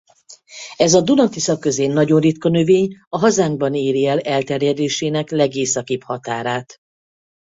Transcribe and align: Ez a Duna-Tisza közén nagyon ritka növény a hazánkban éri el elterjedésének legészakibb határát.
Ez 0.77 0.93
a 0.93 1.01
Duna-Tisza 1.01 1.57
közén 1.57 1.91
nagyon 1.91 2.19
ritka 2.19 2.49
növény 2.49 2.95
a 3.09 3.17
hazánkban 3.17 3.75
éri 3.75 4.05
el 4.05 4.19
elterjedésének 4.19 5.29
legészakibb 5.29 6.03
határát. 6.03 6.77